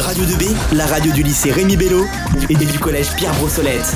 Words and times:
Radio 0.00 0.24
2B, 0.24 0.76
la 0.76 0.86
radio 0.86 1.12
du 1.12 1.22
lycée 1.22 1.52
Rémi 1.52 1.76
Bello 1.76 2.06
et 2.48 2.54
du 2.54 2.78
collège 2.78 3.14
Pierre 3.16 3.34
Brossolette. 3.34 3.94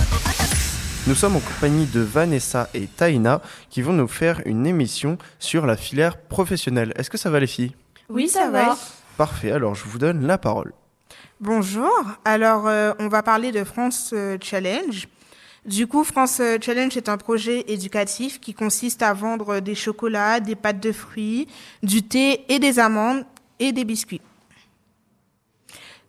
Nous 1.07 1.15
sommes 1.15 1.37
en 1.37 1.41
compagnie 1.41 1.87
de 1.87 2.01
Vanessa 2.01 2.69
et 2.75 2.87
Taïna 2.87 3.41
qui 3.71 3.81
vont 3.81 3.95
nous 3.95 4.07
faire 4.07 4.43
une 4.45 4.67
émission 4.67 5.17
sur 5.39 5.65
la 5.65 5.79
filière 5.79 6.19
professionnelle. 6.19 6.93
Est-ce 6.97 7.09
que 7.09 7.17
ça 7.17 7.31
va 7.31 7.41
les 7.41 7.47
filles? 7.47 7.75
Oui, 8.11 8.29
ça 8.29 8.51
va. 8.51 8.77
Parfait, 9.17 9.51
alors 9.51 9.75
je 9.75 9.85
vous 9.85 9.99
donne 9.99 10.27
la 10.27 10.37
parole. 10.37 10.75
Bonjour, 11.41 11.91
alors 12.27 12.67
euh, 12.67 12.93
on 12.99 13.09
va 13.09 13.23
parler 13.23 13.51
de 13.51 13.65
France 13.65 14.11
euh, 14.13 14.37
Challenge. 14.43 15.09
Du 15.65 15.87
coup, 15.87 16.05
France 16.05 16.39
euh, 16.41 16.59
Challenge 16.61 16.95
est 16.99 17.09
un 17.09 17.17
projet 17.17 17.65
éducatif 17.69 18.41
qui 18.41 18.53
consiste 18.53 19.03
à 19.03 19.15
vendre 19.15 19.61
des 19.61 19.75
chocolats, 19.75 20.41
des 20.41 20.55
pâtes 20.55 20.81
de 20.81 20.93
fruits, 20.93 21.49
du 21.83 22.03
thé 22.03 22.45
et 22.51 22.59
des 22.59 22.79
amandes 22.79 23.25
et 23.59 23.73
des 23.73 23.85
biscuits. 23.85 24.21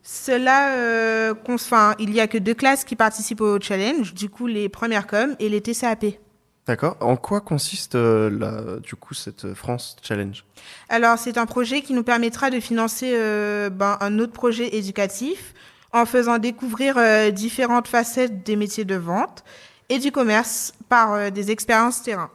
Cela, 0.08 0.76
euh, 0.76 1.34
enfin, 1.50 1.96
il 1.98 2.14
y 2.14 2.20
a 2.20 2.28
que 2.28 2.38
deux 2.38 2.54
classes 2.54 2.84
qui 2.84 2.96
participent 2.96 3.42
au 3.42 3.60
challenge, 3.60 4.14
du 4.14 4.30
coup 4.30 4.46
les 4.46 4.70
premières 4.70 5.08
com 5.08 5.36
et 5.40 5.50
les 5.50 5.62
TCAP. 5.62 6.20
D'accord. 6.68 6.96
En 7.00 7.16
quoi 7.16 7.42
consiste 7.42 7.96
euh, 7.96 8.30
la, 8.30 8.80
du 8.80 8.96
coup 8.96 9.16
cette 9.16 9.56
France 9.56 9.96
Challenge? 10.04 10.46
Alors 10.90 11.18
c'est 11.18 11.40
un 11.40 11.48
projet 11.48 11.82
qui 11.82 11.94
nous 11.94 12.04
permettra 12.04 12.52
de 12.52 12.60
financer 12.60 13.14
euh, 13.16 13.72
ben, 13.72 13.98
un 14.00 14.20
autre 14.20 14.32
projet 14.32 14.76
éducatif 14.76 15.56
en 15.92 16.06
faisant 16.06 16.38
découvrir 16.38 16.98
euh, 17.00 17.32
différentes 17.32 17.88
facettes 17.88 18.44
des 18.44 18.56
métiers 18.56 18.86
de 18.86 18.96
vente 18.96 19.44
et 19.90 19.98
du 19.98 20.12
commerce 20.12 20.74
par 20.88 21.32
des 21.32 21.50
expériences 21.50 22.04
terrain. 22.04 22.30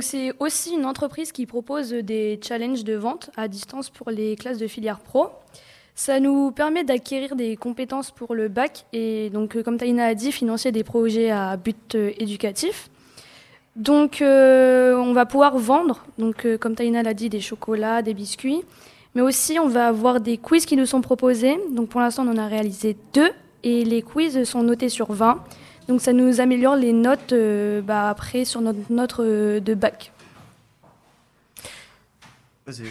C'est 0.00 0.32
aussi 0.38 0.74
une 0.74 0.86
entreprise 0.86 1.32
qui 1.32 1.46
propose 1.46 1.90
des 1.90 2.38
challenges 2.42 2.84
de 2.84 2.94
vente 2.94 3.30
à 3.36 3.48
distance 3.48 3.90
pour 3.90 4.10
les 4.10 4.36
classes 4.36 4.58
de 4.58 4.66
filière 4.66 5.00
pro. 5.00 5.28
Ça 5.94 6.20
nous 6.20 6.50
permet 6.52 6.84
d'acquérir 6.84 7.36
des 7.36 7.56
compétences 7.56 8.10
pour 8.10 8.34
le 8.34 8.48
bac 8.48 8.86
et 8.92 9.28
donc 9.30 9.56
euh, 9.56 9.62
comme 9.62 9.76
Taïna 9.76 10.06
a 10.06 10.14
dit, 10.14 10.32
financer 10.32 10.72
des 10.72 10.84
projets 10.84 11.30
à 11.30 11.56
but 11.56 11.94
euh, 11.94 12.12
éducatif. 12.16 12.90
Donc 13.76 14.22
euh, 14.22 14.96
on 14.96 15.12
va 15.12 15.26
pouvoir 15.26 15.58
vendre, 15.58 16.04
comme 16.60 16.74
Taïna 16.74 17.02
l'a 17.02 17.14
dit, 17.14 17.28
des 17.28 17.40
chocolats, 17.40 18.02
des 18.02 18.14
biscuits, 18.14 18.62
mais 19.14 19.20
aussi 19.20 19.58
on 19.58 19.68
va 19.68 19.88
avoir 19.88 20.20
des 20.20 20.38
quiz 20.38 20.64
qui 20.64 20.76
nous 20.76 20.86
sont 20.86 21.02
proposés. 21.02 21.58
Pour 21.90 22.00
l'instant 22.00 22.26
on 22.26 22.32
en 22.32 22.38
a 22.38 22.46
réalisé 22.46 22.96
deux 23.12 23.30
et 23.62 23.84
les 23.84 24.02
quiz 24.02 24.44
sont 24.44 24.62
notés 24.62 24.88
sur 24.88 25.12
20. 25.12 25.42
Donc 25.88 26.00
ça 26.00 26.12
nous 26.12 26.40
améliore 26.40 26.76
les 26.76 26.92
notes 26.92 27.32
euh, 27.32 27.82
bah, 27.82 28.08
après 28.08 28.44
sur 28.44 28.60
notre 28.60 28.78
note 28.90 29.20
euh, 29.20 29.60
de 29.60 29.74
bac. 29.74 30.12
Vas-y. 32.66 32.86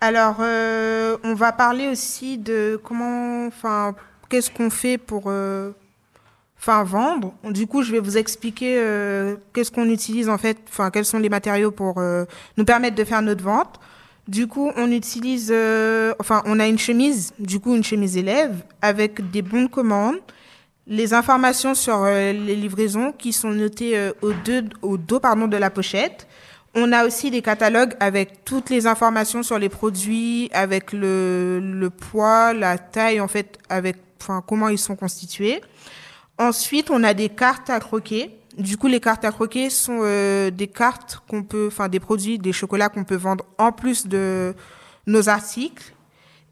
Alors 0.00 0.36
euh, 0.40 1.16
on 1.24 1.34
va 1.34 1.52
parler 1.52 1.88
aussi 1.88 2.36
de 2.36 2.78
comment, 2.84 3.46
enfin, 3.46 3.94
qu'est-ce 4.28 4.50
qu'on 4.50 4.68
fait 4.68 4.98
pour, 4.98 5.24
euh, 5.26 5.70
enfin, 6.58 6.84
vendre. 6.84 7.32
Du 7.44 7.66
coup, 7.66 7.82
je 7.82 7.92
vais 7.92 8.00
vous 8.00 8.18
expliquer 8.18 8.76
euh, 8.78 9.36
qu'est-ce 9.54 9.70
qu'on 9.70 9.88
utilise 9.88 10.28
en 10.28 10.36
fait, 10.36 10.58
enfin, 10.68 10.90
quels 10.90 11.06
sont 11.06 11.18
les 11.18 11.30
matériaux 11.30 11.70
pour 11.70 11.98
euh, 11.98 12.26
nous 12.58 12.64
permettre 12.64 12.96
de 12.96 13.04
faire 13.04 13.22
notre 13.22 13.42
vente. 13.42 13.80
Du 14.28 14.48
coup, 14.48 14.72
on 14.76 14.90
utilise, 14.90 15.50
euh, 15.50 16.12
enfin, 16.18 16.42
on 16.46 16.58
a 16.58 16.66
une 16.66 16.78
chemise, 16.78 17.32
du 17.38 17.60
coup, 17.60 17.74
une 17.74 17.84
chemise 17.84 18.16
élève 18.16 18.64
avec 18.82 19.30
des 19.30 19.40
bons 19.40 19.62
de 19.62 19.68
commande, 19.68 20.16
les 20.86 21.14
informations 21.14 21.74
sur 21.74 22.04
euh, 22.04 22.32
les 22.32 22.56
livraisons 22.56 23.12
qui 23.12 23.32
sont 23.32 23.50
notées 23.50 23.96
euh, 23.96 24.12
au, 24.82 24.96
dos 24.96 25.20
pardon, 25.20 25.48
de 25.48 25.56
la 25.56 25.70
pochette. 25.70 26.26
On 26.74 26.92
a 26.92 27.06
aussi 27.06 27.30
des 27.30 27.42
catalogues 27.42 27.94
avec 28.00 28.44
toutes 28.44 28.70
les 28.70 28.86
informations 28.86 29.42
sur 29.42 29.58
les 29.58 29.70
produits, 29.70 30.50
avec 30.52 30.92
le, 30.92 31.58
le 31.58 31.90
poids, 31.90 32.52
la 32.52 32.76
taille, 32.76 33.20
en 33.20 33.28
fait, 33.28 33.58
avec 33.68 33.96
enfin, 34.20 34.42
comment 34.46 34.68
ils 34.68 34.78
sont 34.78 34.94
constitués. 34.94 35.62
Ensuite, 36.38 36.90
on 36.90 37.02
a 37.02 37.14
des 37.14 37.30
cartes 37.30 37.70
à 37.70 37.80
croquer. 37.80 38.38
Du 38.58 38.76
coup, 38.76 38.88
les 38.88 39.00
cartes 39.00 39.24
à 39.24 39.32
croquer 39.32 39.70
sont 39.70 40.00
euh, 40.02 40.50
des 40.50 40.66
cartes 40.66 41.20
qu'on 41.28 41.42
peut, 41.42 41.68
enfin 41.68 41.88
des 41.88 42.00
produits, 42.00 42.38
des 42.38 42.52
chocolats 42.52 42.88
qu'on 42.88 43.04
peut 43.04 43.16
vendre 43.16 43.44
en 43.58 43.72
plus 43.72 44.06
de 44.06 44.54
nos 45.06 45.28
articles. 45.28 45.94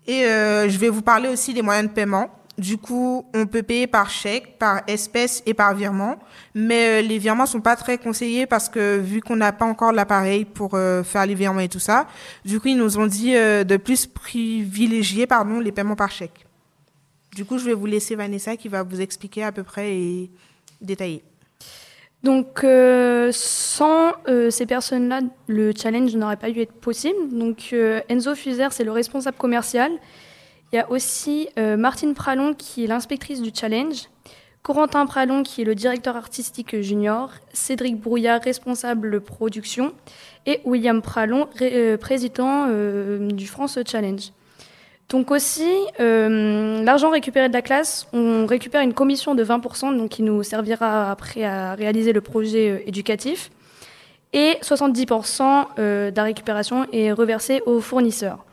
Et 0.06 0.25
euh, 0.25 0.69
je 0.69 0.78
vais 0.78 0.89
vous 0.89 1.03
parler 1.03 1.28
aussi 1.28 1.55
des 1.55 1.62
moyens 1.62 1.89
de 1.89 1.94
paiement. 1.94 2.31
Du 2.56 2.78
coup, 2.78 3.26
on 3.34 3.47
peut 3.47 3.65
payer 3.65 3.88
par 3.88 4.10
chèque, 4.10 4.59
par 4.59 4.82
espèce 4.87 5.42
et 5.44 5.54
par 5.54 5.75
virement, 5.75 6.20
mais 6.54 7.03
euh, 7.03 7.06
les 7.06 7.19
virements 7.19 7.47
sont 7.47 7.60
pas 7.60 7.75
très 7.75 7.98
conseillés 7.98 8.47
parce 8.47 8.69
que 8.69 8.97
vu 8.97 9.20
qu'on 9.20 9.34
n'a 9.34 9.50
pas 9.50 9.65
encore 9.65 9.91
l'appareil 9.91 10.44
pour 10.44 10.75
euh, 10.75 11.03
faire 11.03 11.26
les 11.26 11.34
virements 11.34 11.60
et 11.60 11.69
tout 11.69 11.81
ça, 11.81 12.06
du 12.44 12.60
coup, 12.60 12.69
ils 12.69 12.76
nous 12.76 12.97
ont 12.97 13.06
dit 13.06 13.34
euh, 13.34 13.64
de 13.64 13.76
plus 13.76 14.06
privilégier 14.06 15.26
pardon 15.26 15.59
les 15.59 15.72
paiements 15.72 15.97
par 15.97 16.12
chèque. 16.12 16.47
Du 17.34 17.44
coup, 17.44 17.59
je 17.59 17.64
vais 17.64 17.75
vous 17.75 17.87
laisser 17.87 18.14
Vanessa 18.14 18.56
qui 18.56 18.69
va 18.69 18.84
vous 18.84 19.00
expliquer 19.00 19.43
à 19.43 19.50
peu 19.50 19.64
près 19.64 19.97
et 19.97 20.31
détailler. 20.81 21.25
Donc 22.22 22.64
sans 23.32 24.12
ces 24.48 24.64
personnes-là, 24.64 25.20
le 25.47 25.72
challenge 25.76 26.14
n'aurait 26.16 26.38
pas 26.38 26.50
dû 26.50 26.60
être 26.60 26.72
possible. 26.72 27.19
Donc 27.32 27.75
Enzo 28.09 28.34
Fuser, 28.34 28.69
c'est 28.70 28.84
le 28.84 28.93
responsable 28.93 29.37
commercial. 29.37 29.91
Il 30.75 30.79
y 30.79 30.81
a 30.81 30.91
aussi 30.91 31.49
euh, 31.57 31.77
Martine 31.77 32.15
Pralon 32.15 32.53
qui 32.53 32.83
est 32.83 32.89
l'inspectrice 32.89 33.41
du 33.41 33.53
challenge. 33.55 34.09
Corentin 34.65 35.07
Pralon 35.07 35.45
qui 35.45 35.62
est 35.62 35.65
le 35.65 35.77
directeur 35.77 36.17
artistique 36.17 36.81
junior. 36.81 37.31
Cédric 37.53 38.01
Brouillard, 38.01 38.43
responsable 38.43 39.21
production. 39.21 39.93
Et 40.47 40.61
William 40.65 41.01
Pralon, 41.01 41.47
euh, 41.62 41.97
président 41.97 42.67
euh, 42.67 43.31
du 43.31 43.47
France 43.47 43.79
Challenge. 43.87 44.33
Donc 45.11 45.31
aussi, 45.31 45.71
l'argent 46.01 47.11
récupéré 47.11 47.49
de 47.49 47.53
la 47.53 47.62
classe, 47.62 48.09
on 48.12 48.45
récupère 48.45 48.81
une 48.81 48.95
commission 48.95 49.37
de 49.37 49.45
20%, 49.45 49.97
donc 49.97 50.11
qui 50.11 50.25
nous 50.25 50.43
servira 50.43 51.12
après 51.12 51.45
à 51.45 51.75
réaliser 51.75 52.12
le 52.12 52.21
projet 52.21 52.83
éducatif. 52.89 53.53
Et 54.33 54.56
70% 54.61 55.67
euh, 55.79 56.11
de 56.11 56.17
la 56.17 56.25
récupération 56.25 56.89
est 56.93 57.12
reversé 57.12 57.62
aux 57.65 57.81
fournisseurs. 57.81 58.45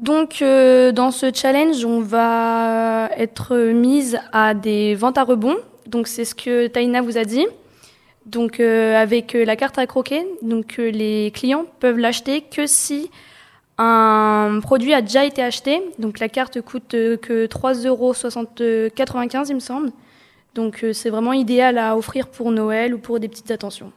Donc 0.00 0.40
euh, 0.40 0.92
dans 0.92 1.10
ce 1.10 1.30
challenge, 1.32 1.84
on 1.84 2.00
va 2.00 3.10
être 3.18 3.54
mise 3.56 4.18
à 4.32 4.54
des 4.54 4.94
ventes 4.94 5.18
à 5.18 5.24
rebond. 5.24 5.56
Donc 5.86 6.08
c'est 6.08 6.24
ce 6.24 6.34
que 6.34 6.68
Taïna 6.68 7.02
vous 7.02 7.18
a 7.18 7.24
dit. 7.24 7.46
Donc 8.24 8.60
euh, 8.60 8.96
avec 8.96 9.34
euh, 9.34 9.44
la 9.44 9.56
carte 9.56 9.78
à 9.78 9.86
croquer, 9.86 10.26
donc 10.40 10.78
les 10.78 11.30
clients 11.34 11.66
peuvent 11.80 11.98
l'acheter 11.98 12.40
que 12.40 12.66
si 12.66 13.10
un 13.76 14.60
produit 14.62 14.94
a 14.94 15.02
déjà 15.02 15.26
été 15.26 15.42
acheté. 15.42 15.82
Donc 15.98 16.18
la 16.18 16.30
carte 16.30 16.62
coûte 16.62 16.92
que 16.92 17.46
3,95 17.46 17.86
euros, 17.86 18.14
il 19.50 19.54
me 19.54 19.60
semble. 19.60 19.90
Donc 20.54 20.84
c'est 20.94 21.10
vraiment 21.10 21.34
idéal 21.34 21.76
à 21.76 21.94
offrir 21.96 22.28
pour 22.28 22.52
Noël 22.52 22.94
ou 22.94 22.98
pour 22.98 23.20
des 23.20 23.28
petites 23.28 23.50
attentions. 23.50 23.92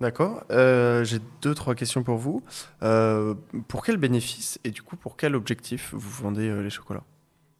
D'accord. 0.00 0.44
Euh, 0.50 1.04
J'ai 1.04 1.18
deux, 1.40 1.54
trois 1.54 1.74
questions 1.74 2.02
pour 2.02 2.16
vous. 2.16 2.42
Euh, 2.82 3.34
pour 3.68 3.84
quel 3.84 3.96
bénéfice 3.96 4.58
et 4.64 4.70
du 4.70 4.82
coup 4.82 4.96
pour 4.96 5.16
quel 5.16 5.34
objectif 5.34 5.90
vous 5.92 6.22
vendez 6.22 6.48
euh, 6.48 6.62
les 6.62 6.70
chocolats? 6.70 7.04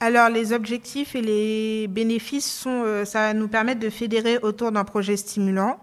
Alors, 0.00 0.28
les 0.28 0.53
objectifs 0.53 1.15
et 1.15 1.23
les 1.23 1.87
bénéfices 1.89 2.50
sont, 2.50 3.05
ça 3.06 3.21
va 3.21 3.34
nous 3.34 3.49
permettre 3.49 3.81
de 3.81 3.89
fédérer 3.89 4.39
autour 4.39 4.71
d'un 4.71 4.84
projet 4.84 5.17
stimulant, 5.17 5.78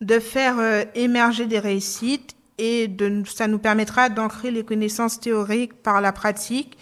de 0.00 0.20
faire 0.20 0.86
émerger 0.94 1.46
des 1.46 1.58
réussites 1.58 2.36
et 2.58 2.86
de, 2.86 3.24
ça 3.26 3.48
nous 3.48 3.58
permettra 3.58 4.10
d'ancrer 4.10 4.52
les 4.52 4.62
connaissances 4.62 5.18
théoriques 5.18 5.82
par 5.82 6.00
la 6.00 6.12
pratique 6.12 6.78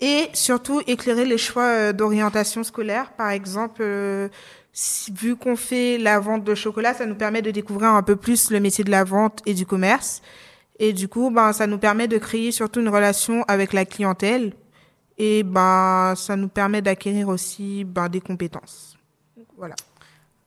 et 0.00 0.28
surtout 0.32 0.80
éclairer 0.86 1.24
les 1.24 1.38
choix 1.38 1.92
d'orientation 1.92 2.62
scolaire. 2.62 3.12
Par 3.12 3.30
exemple, 3.30 3.82
vu 5.12 5.36
qu'on 5.36 5.56
fait 5.56 5.98
la 5.98 6.18
vente 6.18 6.44
de 6.44 6.54
chocolat, 6.54 6.94
ça 6.94 7.06
nous 7.06 7.14
permet 7.14 7.42
de 7.42 7.50
découvrir 7.50 7.90
un 7.90 8.02
peu 8.02 8.16
plus 8.16 8.50
le 8.50 8.60
métier 8.60 8.84
de 8.84 8.90
la 8.90 9.04
vente 9.04 9.40
et 9.46 9.54
du 9.54 9.66
commerce. 9.66 10.22
Et 10.78 10.92
du 10.92 11.08
coup, 11.08 11.30
ben, 11.30 11.52
ça 11.52 11.66
nous 11.66 11.78
permet 11.78 12.08
de 12.08 12.18
créer 12.18 12.50
surtout 12.52 12.80
une 12.80 12.88
relation 12.88 13.44
avec 13.48 13.72
la 13.72 13.84
clientèle 13.84 14.54
et 15.18 15.42
ben, 15.42 16.14
ça 16.16 16.36
nous 16.36 16.48
permet 16.48 16.82
d'acquérir 16.82 17.28
aussi 17.28 17.84
ben, 17.84 18.08
des 18.08 18.20
compétences. 18.20 18.96
Voilà. 19.56 19.74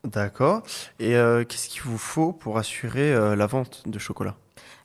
D'accord. 0.03 0.63
Et 0.99 1.15
euh, 1.15 1.43
qu'est-ce 1.43 1.69
qu'il 1.69 1.81
vous 1.83 1.97
faut 1.97 2.31
pour 2.33 2.57
assurer 2.57 3.13
euh, 3.13 3.35
la 3.35 3.47
vente 3.47 3.83
de 3.85 3.97
chocolat? 3.99 4.35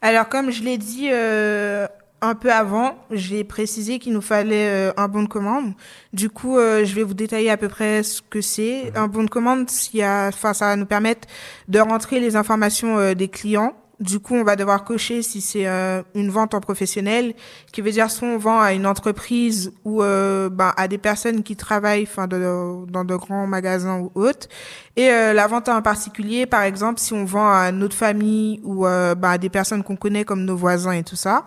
Alors, 0.02 0.28
comme 0.28 0.50
je 0.50 0.62
l'ai 0.62 0.78
dit 0.78 1.08
euh, 1.12 1.86
un 2.22 2.34
peu 2.34 2.52
avant, 2.52 2.96
j'ai 3.10 3.44
précisé 3.44 3.98
qu'il 3.98 4.12
nous 4.12 4.20
fallait 4.20 4.68
euh, 4.68 4.92
un 4.96 5.08
bon 5.08 5.22
de 5.22 5.28
commande. 5.28 5.72
Du 6.12 6.28
coup, 6.30 6.58
euh, 6.58 6.84
je 6.84 6.94
vais 6.94 7.02
vous 7.02 7.14
détailler 7.14 7.50
à 7.50 7.56
peu 7.56 7.68
près 7.68 8.02
ce 8.02 8.20
que 8.22 8.40
c'est. 8.40 8.92
Un 8.96 9.08
bon 9.08 9.24
de 9.24 9.30
commande, 9.30 9.68
y 9.94 10.02
a, 10.02 10.28
enfin, 10.28 10.52
ça 10.52 10.66
va 10.66 10.76
nous 10.76 10.86
permettre 10.86 11.26
de 11.68 11.78
rentrer 11.78 12.20
les 12.20 12.36
informations 12.36 12.98
euh, 12.98 13.14
des 13.14 13.28
clients. 13.28 13.74
Du 14.00 14.18
coup, 14.18 14.34
on 14.34 14.44
va 14.44 14.56
devoir 14.56 14.84
cocher 14.84 15.20
si 15.20 15.42
c'est 15.42 15.66
euh, 15.66 16.02
une 16.14 16.30
vente 16.30 16.54
en 16.54 16.60
professionnel, 16.60 17.34
qui 17.70 17.82
veut 17.82 17.90
dire 17.90 18.10
soit 18.10 18.28
on 18.28 18.38
vend 18.38 18.58
à 18.58 18.72
une 18.72 18.86
entreprise 18.86 19.72
ou 19.84 20.02
euh, 20.02 20.48
ben, 20.48 20.72
à 20.78 20.88
des 20.88 20.96
personnes 20.96 21.42
qui 21.42 21.54
travaillent 21.54 22.04
enfin, 22.10 22.26
de- 22.26 22.86
dans 22.90 23.04
de 23.04 23.14
grands 23.16 23.46
magasins 23.46 23.98
ou 23.98 24.10
autres. 24.14 24.48
Et 24.96 25.10
euh, 25.10 25.34
la 25.34 25.46
vente 25.46 25.68
en 25.68 25.82
particulier, 25.82 26.46
par 26.46 26.62
exemple, 26.62 26.98
si 26.98 27.12
on 27.12 27.26
vend 27.26 27.50
à 27.50 27.72
notre 27.72 27.94
famille 27.94 28.60
ou 28.64 28.86
euh, 28.86 29.14
ben, 29.14 29.32
à 29.32 29.38
des 29.38 29.50
personnes 29.50 29.82
qu'on 29.82 29.96
connaît 29.96 30.24
comme 30.24 30.46
nos 30.46 30.56
voisins 30.56 30.92
et 30.92 31.02
tout 31.02 31.16
ça. 31.16 31.44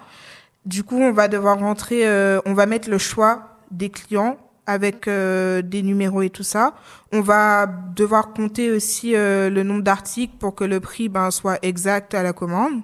Du 0.66 0.84
coup, 0.84 0.98
on 0.98 1.12
va 1.12 1.28
devoir 1.28 1.60
rentrer, 1.60 2.08
euh, 2.08 2.40
on 2.46 2.54
va 2.54 2.66
mettre 2.66 2.90
le 2.90 2.98
choix 2.98 3.58
des 3.72 3.90
clients 3.90 4.38
avec 4.66 5.08
euh, 5.08 5.62
des 5.62 5.82
numéros 5.82 6.22
et 6.22 6.30
tout 6.30 6.44
ça. 6.44 6.74
On 7.12 7.22
va 7.22 7.66
devoir 7.66 8.34
compter 8.34 8.72
aussi 8.72 9.16
euh, 9.16 9.50
le 9.50 9.64
nombre 9.64 9.84
d'articles 9.84 10.36
pour 10.40 10.56
que 10.56 10.64
le 10.64 10.80
prix 10.80 11.10
ben, 11.10 11.32
soit 11.32 11.60
exact 11.64 12.14
à 12.14 12.24
la 12.24 12.32
commande. 12.32 12.82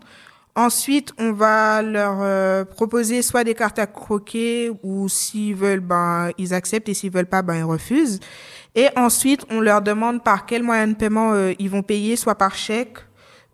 Ensuite, 0.55 1.13
on 1.17 1.31
va 1.31 1.81
leur 1.81 2.17
euh, 2.19 2.65
proposer 2.65 3.21
soit 3.21 3.45
des 3.45 3.53
cartes 3.53 3.79
à 3.79 3.87
croquer 3.87 4.71
ou 4.83 5.07
s'ils 5.07 5.55
veulent, 5.55 5.79
ben, 5.79 6.31
ils 6.37 6.53
acceptent 6.53 6.89
et 6.89 6.93
s'ils 6.93 7.11
veulent 7.11 7.27
pas, 7.27 7.41
ben, 7.43 7.55
ils 7.55 7.63
refusent. 7.63 8.19
Et 8.75 8.87
ensuite, 8.97 9.45
on 9.49 9.61
leur 9.61 9.81
demande 9.81 10.21
par 10.21 10.45
quel 10.45 10.63
moyen 10.63 10.87
de 10.87 10.95
paiement 10.95 11.31
euh, 11.31 11.53
ils 11.59 11.69
vont 11.69 11.81
payer, 11.81 12.17
soit 12.17 12.35
par 12.35 12.55
chèque 12.55 12.97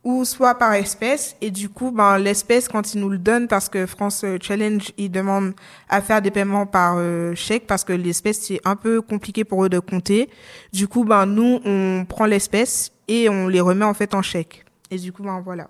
ou 0.06 0.24
soit 0.24 0.56
par 0.56 0.74
espèce. 0.74 1.36
Et 1.42 1.52
du 1.52 1.68
coup, 1.68 1.92
ben, 1.92 2.18
l'espèce, 2.20 2.70
quand 2.70 2.94
ils 2.94 3.02
nous 3.02 3.10
le 3.10 3.18
donnent, 3.18 3.48
parce 3.48 3.68
que 3.68 3.86
France 3.88 4.24
euh, 4.24 4.38
Challenge, 4.40 4.92
ils 4.98 5.10
demandent 5.10 5.54
à 5.90 6.02
faire 6.02 6.22
des 6.22 6.32
paiements 6.32 6.68
par 6.68 6.96
euh, 6.98 7.34
chèque, 7.36 7.68
parce 7.68 7.84
que 7.84 7.92
l'espèce, 7.92 8.40
c'est 8.40 8.62
un 8.64 8.76
peu 8.78 9.02
compliqué 9.02 9.44
pour 9.44 9.66
eux 9.66 9.70
de 9.70 9.80
compter. 9.80 10.30
Du 10.72 10.88
coup, 10.88 11.04
ben, 11.04 11.26
nous, 11.26 11.60
on 11.66 12.06
prend 12.08 12.28
l'espèce 12.28 12.92
et 13.08 13.28
on 13.30 13.48
les 13.48 13.60
remet 13.60 13.84
en 13.84 13.96
fait 13.96 14.14
en 14.14 14.22
chèque. 14.22 14.64
Et 14.92 15.00
du 15.00 15.12
coup, 15.12 15.24
ben, 15.24 15.42
voilà. 15.44 15.68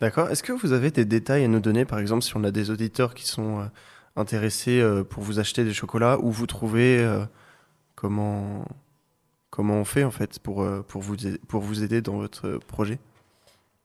D'accord. 0.00 0.30
Est-ce 0.30 0.42
que 0.42 0.52
vous 0.52 0.72
avez 0.72 0.90
des 0.90 1.04
détails 1.04 1.44
à 1.44 1.48
nous 1.48 1.60
donner, 1.60 1.84
par 1.84 1.98
exemple, 1.98 2.22
si 2.22 2.34
on 2.36 2.44
a 2.44 2.50
des 2.50 2.70
auditeurs 2.70 3.12
qui 3.12 3.26
sont 3.26 3.60
euh, 3.60 3.64
intéressés 4.16 4.82
pour 5.10 5.22
vous 5.22 5.38
acheter 5.38 5.64
des 5.64 5.74
chocolats, 5.74 6.18
où 6.20 6.30
vous 6.30 6.46
trouvez 6.46 7.04
comment 7.96 8.64
comment 9.50 9.74
on 9.74 9.84
fait 9.84 10.04
en 10.04 10.12
fait 10.12 10.38
pour 10.38 10.66
pour 10.86 11.02
vous 11.02 11.16
pour 11.48 11.62
vous 11.62 11.82
aider 11.82 12.00
dans 12.00 12.16
votre 12.18 12.58
projet? 12.68 13.00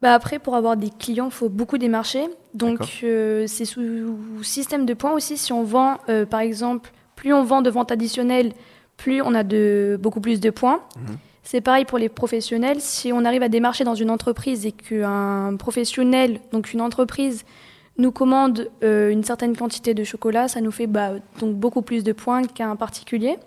Bah 0.01 0.13
après, 0.13 0.39
pour 0.39 0.55
avoir 0.55 0.77
des 0.77 0.89
clients, 0.89 1.25
il 1.25 1.31
faut 1.31 1.49
beaucoup 1.49 1.77
démarcher. 1.77 2.25
Donc, 2.53 3.01
euh, 3.03 3.45
c'est 3.47 3.65
sous 3.65 4.17
système 4.43 4.85
de 4.85 4.93
points 4.93 5.11
aussi. 5.11 5.37
Si 5.37 5.51
on 5.51 5.63
vend, 5.63 5.97
euh, 6.07 6.25
par 6.25 6.39
exemple, 6.39 6.91
plus 7.15 7.33
on 7.33 7.43
vend 7.43 7.61
de 7.61 7.69
ventes 7.69 7.91
additionnelles, 7.91 8.53
plus 8.95 9.21
on 9.21 9.33
a 9.33 9.43
de, 9.43 9.99
beaucoup 10.01 10.21
plus 10.21 10.39
de 10.39 10.49
points. 10.49 10.81
Mhm. 10.97 11.17
C'est 11.43 11.61
pareil 11.61 11.83
pour 11.83 11.97
les 11.97 12.09
professionnels. 12.09 12.79
Si 12.79 13.11
on 13.11 13.25
arrive 13.25 13.43
à 13.43 13.49
démarcher 13.49 13.83
dans 13.83 13.95
une 13.95 14.09
entreprise 14.09 14.65
et 14.65 14.71
qu'un 14.71 15.55
professionnel, 15.57 16.39
donc 16.53 16.71
une 16.73 16.81
entreprise, 16.81 17.43
nous 17.97 18.11
commande 18.11 18.69
euh, 18.83 19.09
une 19.09 19.23
certaine 19.23 19.57
quantité 19.57 19.93
de 19.93 20.03
chocolat, 20.05 20.47
ça 20.47 20.61
nous 20.61 20.71
fait 20.71 20.87
bah, 20.87 21.13
donc 21.39 21.55
beaucoup 21.55 21.81
plus 21.81 22.03
de 22.03 22.13
points 22.13 22.43
qu'un 22.43 22.75
particulier. 22.77 23.37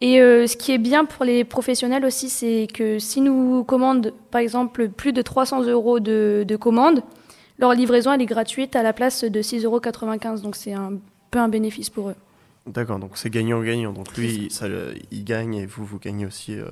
Et 0.00 0.20
euh, 0.20 0.46
ce 0.46 0.56
qui 0.56 0.72
est 0.72 0.78
bien 0.78 1.04
pour 1.04 1.24
les 1.24 1.44
professionnels 1.44 2.04
aussi, 2.04 2.30
c'est 2.30 2.68
que 2.72 2.98
si 2.98 3.20
nous 3.20 3.64
commandent, 3.64 4.14
par 4.30 4.40
exemple, 4.40 4.88
plus 4.88 5.12
de 5.12 5.20
300 5.20 5.64
euros 5.64 6.00
de, 6.00 6.44
de 6.46 6.56
commande, 6.56 7.02
leur 7.58 7.74
livraison, 7.74 8.12
elle 8.12 8.22
est 8.22 8.26
gratuite 8.26 8.74
à 8.76 8.82
la 8.82 8.94
place 8.94 9.24
de 9.24 9.42
6,95 9.42 9.64
euros. 9.64 10.38
Donc 10.38 10.56
c'est 10.56 10.72
un 10.72 10.94
peu 11.30 11.38
un 11.38 11.48
bénéfice 11.48 11.90
pour 11.90 12.08
eux. 12.08 12.16
D'accord. 12.66 12.98
Donc 12.98 13.12
c'est 13.14 13.30
gagnant-gagnant. 13.30 13.92
Donc 13.92 14.16
lui, 14.16 14.48
ça, 14.50 14.66
il 15.10 15.24
gagne 15.24 15.56
et 15.56 15.66
vous, 15.66 15.84
vous 15.84 15.98
gagnez 15.98 16.24
aussi 16.24 16.54
euh, 16.58 16.64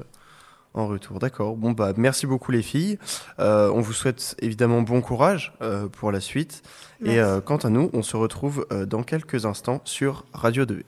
en 0.74 0.86
retour. 0.86 1.18
D'accord. 1.18 1.56
Bon 1.56 1.72
bah 1.72 1.92
merci 1.96 2.26
beaucoup 2.26 2.52
les 2.52 2.62
filles. 2.62 2.98
Euh, 3.38 3.70
on 3.74 3.80
vous 3.80 3.92
souhaite 3.92 4.36
évidemment 4.40 4.82
bon 4.82 5.00
courage 5.00 5.52
euh, 5.62 5.88
pour 5.88 6.12
la 6.12 6.20
suite. 6.20 6.62
Et 7.04 7.20
euh, 7.20 7.40
quant 7.40 7.56
à 7.56 7.68
nous, 7.68 7.90
on 7.92 8.02
se 8.02 8.16
retrouve 8.16 8.66
dans 8.86 9.02
quelques 9.02 9.46
instants 9.46 9.80
sur 9.84 10.24
Radio 10.32 10.66
2. 10.66 10.82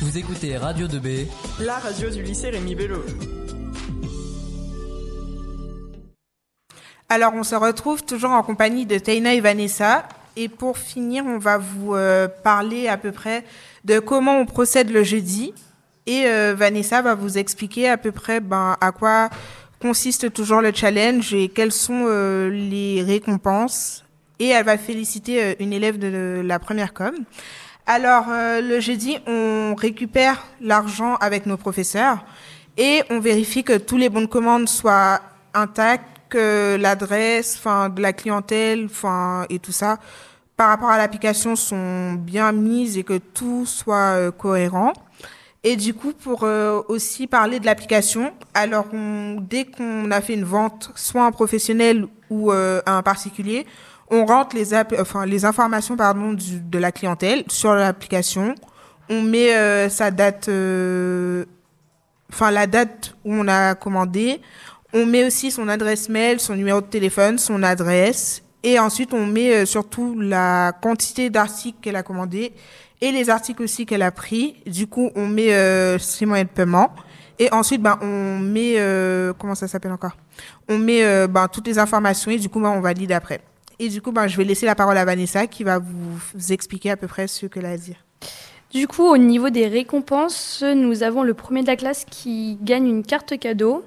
Vous 0.00 0.16
écoutez 0.16 0.56
Radio 0.56 0.86
2B. 0.86 1.26
La 1.58 1.78
radio 1.78 2.08
du 2.08 2.22
lycée 2.22 2.50
Rémi 2.50 2.76
Bello. 2.76 3.04
Alors, 7.08 7.32
on 7.34 7.42
se 7.42 7.56
retrouve 7.56 8.04
toujours 8.04 8.30
en 8.30 8.44
compagnie 8.44 8.86
de 8.86 8.96
Taina 8.96 9.34
et 9.34 9.40
Vanessa. 9.40 10.08
Et 10.36 10.48
pour 10.48 10.78
finir, 10.78 11.24
on 11.26 11.38
va 11.38 11.58
vous 11.58 11.96
euh, 11.96 12.28
parler 12.28 12.86
à 12.86 12.96
peu 12.96 13.10
près 13.10 13.44
de 13.84 13.98
comment 13.98 14.38
on 14.38 14.46
procède 14.46 14.90
le 14.90 15.02
jeudi. 15.02 15.52
Et 16.06 16.26
euh, 16.26 16.54
Vanessa 16.56 17.02
va 17.02 17.16
vous 17.16 17.36
expliquer 17.36 17.88
à 17.88 17.96
peu 17.96 18.12
près 18.12 18.38
ben, 18.38 18.76
à 18.80 18.92
quoi 18.92 19.30
consiste 19.80 20.32
toujours 20.32 20.60
le 20.60 20.72
challenge 20.72 21.34
et 21.34 21.48
quelles 21.48 21.72
sont 21.72 22.04
euh, 22.06 22.48
les 22.50 23.02
récompenses. 23.02 24.04
Et 24.38 24.48
elle 24.48 24.64
va 24.64 24.78
féliciter 24.78 25.42
euh, 25.42 25.54
une 25.58 25.72
élève 25.72 25.98
de 25.98 26.40
la 26.44 26.58
première 26.60 26.94
com. 26.94 27.14
Alors, 27.90 28.26
euh, 28.28 28.60
le 28.60 28.80
jeudi, 28.80 29.16
on 29.26 29.74
récupère 29.74 30.44
l'argent 30.60 31.14
avec 31.22 31.46
nos 31.46 31.56
professeurs 31.56 32.18
et 32.76 33.02
on 33.08 33.18
vérifie 33.18 33.64
que 33.64 33.78
tous 33.78 33.96
les 33.96 34.10
bons 34.10 34.20
de 34.20 34.26
commande 34.26 34.68
soient 34.68 35.20
intacts, 35.54 36.04
que 36.28 36.76
l'adresse, 36.78 37.56
enfin, 37.58 37.88
de 37.88 38.02
la 38.02 38.12
clientèle, 38.12 38.84
enfin, 38.90 39.46
et 39.48 39.58
tout 39.58 39.72
ça, 39.72 39.96
par 40.58 40.68
rapport 40.68 40.90
à 40.90 40.98
l'application, 40.98 41.56
sont 41.56 42.12
bien 42.12 42.52
mises 42.52 42.98
et 42.98 43.04
que 43.04 43.16
tout 43.16 43.64
soit 43.64 44.12
euh, 44.16 44.30
cohérent. 44.30 44.92
Et 45.64 45.74
du 45.76 45.94
coup, 45.94 46.12
pour 46.12 46.42
euh, 46.44 46.82
aussi 46.88 47.26
parler 47.26 47.58
de 47.58 47.64
l'application, 47.64 48.32
alors 48.52 48.84
on- 48.92 49.38
dès 49.40 49.64
qu'on 49.64 50.10
a 50.10 50.20
fait 50.20 50.34
une 50.34 50.44
vente, 50.44 50.92
soit 50.94 51.24
un 51.24 51.32
professionnel 51.32 52.06
ou 52.28 52.52
euh, 52.52 52.82
un 52.84 53.02
particulier, 53.02 53.66
on 54.10 54.24
rentre 54.26 54.56
les, 54.56 54.74
enfin, 54.74 55.26
les 55.26 55.44
informations 55.44 55.96
pardon, 55.96 56.32
du- 56.32 56.60
de 56.60 56.78
la 56.78 56.92
clientèle 56.92 57.44
sur 57.48 57.74
l'application. 57.74 58.54
On 59.10 59.22
met 59.22 59.54
euh, 59.54 59.88
sa 59.88 60.10
date, 60.10 60.48
euh, 60.48 61.44
enfin 62.32 62.50
la 62.50 62.66
date 62.66 63.14
où 63.24 63.34
on 63.34 63.48
a 63.48 63.74
commandé. 63.74 64.40
On 64.94 65.04
met 65.06 65.26
aussi 65.26 65.50
son 65.50 65.68
adresse 65.68 66.08
mail, 66.08 66.40
son 66.40 66.54
numéro 66.56 66.80
de 66.80 66.86
téléphone, 66.86 67.38
son 67.38 67.62
adresse. 67.62 68.42
Et 68.62 68.78
ensuite, 68.78 69.14
on 69.14 69.26
met 69.26 69.52
euh, 69.54 69.66
surtout 69.66 70.18
la 70.18 70.72
quantité 70.72 71.30
d'articles 71.30 71.78
qu'elle 71.80 71.96
a 71.96 72.02
commandé 72.02 72.52
et 73.00 73.12
les 73.12 73.30
articles 73.30 73.62
aussi 73.62 73.86
qu'elle 73.86 74.02
a 74.02 74.10
pris. 74.10 74.56
Du 74.66 74.86
coup, 74.86 75.10
on 75.14 75.26
met 75.26 75.52
euh, 75.52 75.98
ses 75.98 76.26
moyens 76.26 76.48
de 76.50 76.54
paiement. 76.54 76.90
Et 77.38 77.52
ensuite, 77.52 77.80
ben, 77.80 77.98
on 78.02 78.38
met, 78.40 78.74
euh, 78.78 79.32
comment 79.38 79.54
ça 79.54 79.68
s'appelle 79.68 79.92
encore? 79.92 80.16
On 80.68 80.76
met 80.76 81.04
euh, 81.04 81.28
ben, 81.28 81.46
toutes 81.46 81.66
les 81.68 81.78
informations 81.78 82.30
et 82.32 82.38
du 82.38 82.48
coup, 82.48 82.60
ben, 82.60 82.70
on 82.70 82.80
valide 82.80 83.12
après. 83.12 83.40
Et 83.78 83.88
du 83.88 84.02
coup, 84.02 84.12
ben, 84.12 84.26
je 84.26 84.36
vais 84.36 84.44
laisser 84.44 84.66
la 84.66 84.74
parole 84.74 84.98
à 84.98 85.04
Vanessa 85.04 85.46
qui 85.46 85.62
va 85.64 85.78
vous, 85.78 86.52
expliquer 86.52 86.90
à 86.90 86.96
peu 86.96 87.06
près 87.06 87.26
ce 87.26 87.46
à 87.46 87.76
dire. 87.76 87.96
Du 88.70 88.86
coup, 88.86 89.04
au 89.04 89.16
niveau 89.16 89.50
des 89.50 89.66
récompenses, 89.66 90.62
nous 90.62 91.02
avons 91.02 91.22
le 91.22 91.32
premier 91.34 91.62
de 91.62 91.68
la 91.68 91.76
classe 91.76 92.04
qui 92.04 92.58
gagne 92.62 92.86
une 92.86 93.04
carte 93.04 93.38
cadeau. 93.38 93.84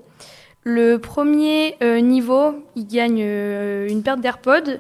Le 0.64 0.98
premier 0.98 1.76
euh, 1.84 2.00
niveau, 2.00 2.54
il 2.76 2.88
gagne 2.88 3.22
euh, 3.22 3.88
une 3.90 4.02
paire 4.02 4.18
d'AirPods. 4.18 4.78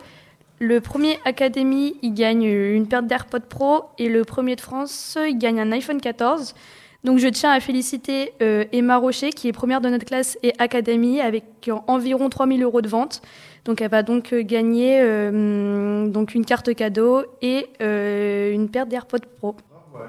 Le 0.60 0.80
premier 0.80 1.20
Academy, 1.26 1.96
il 2.04 2.14
gagne 2.14 2.48
euh, 2.48 2.76
une 2.76 2.88
paire 2.88 3.04
d'AirPods 3.04 3.48
Pro. 3.50 3.86
Et 3.98 4.08
le 4.08 4.24
premier 4.24 4.56
de 4.56 4.62
France, 4.62 5.18
il 5.28 5.38
gagne 5.38 5.60
un 5.60 5.72
iPhone 5.72 6.00
14. 6.00 6.56
Donc 7.04 7.18
je 7.18 7.28
tiens 7.28 7.52
à 7.52 7.60
féliciter 7.60 8.34
euh, 8.42 8.66
Emma 8.72 8.98
Rocher, 8.98 9.32
qui 9.32 9.48
est 9.48 9.54
première 9.54 9.82
de 9.82 9.90
notre 9.90 10.06
classe 10.06 10.38
et 10.44 10.54
Academy, 10.60 11.20
avec 11.20 11.44
environ 11.88 12.30
3000 12.30 12.62
euros 12.64 12.82
de 12.82 12.88
vente. 12.88 13.22
Donc 13.66 13.82
elle 13.82 13.90
va 13.90 14.04
donc 14.04 14.34
euh, 14.34 14.44
gagner 14.44 15.00
euh, 15.02 16.08
donc 16.08 16.36
une 16.36 16.46
carte 16.46 16.74
cadeau 16.76 17.24
et 17.42 17.68
euh, 17.82 18.52
une 18.54 18.70
paire 18.70 18.86
d'AirPods 18.86 19.18
Pro. 19.40 19.56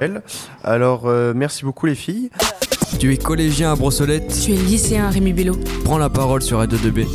Elle. 0.01 0.23
Alors 0.63 1.07
euh, 1.07 1.33
merci 1.35 1.65
beaucoup 1.65 1.87
les 1.87 1.95
filles. 1.95 2.31
Tu 2.99 3.13
es 3.13 3.17
collégien 3.17 3.73
à 3.73 3.77
Brossolette. 3.77 4.29
Tu 4.45 4.53
es 4.53 4.57
lycéen 4.57 5.09
Rémi 5.09 5.33
Bello. 5.33 5.57
Prends 5.85 5.99
la 5.99 6.11
parole 6.11 6.43
sur 6.43 6.59
Radio 6.59 6.79
2B. 6.79 7.07